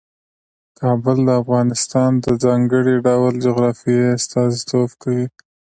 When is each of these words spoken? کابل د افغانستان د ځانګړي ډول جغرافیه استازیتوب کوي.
کابل 0.79 1.17
د 1.25 1.29
افغانستان 1.41 2.11
د 2.23 2.25
ځانګړي 2.43 2.95
ډول 3.07 3.33
جغرافیه 3.45 4.05
استازیتوب 4.17 4.89
کوي. 5.03 5.27